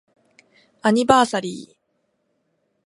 [0.81, 1.77] アニバーサリー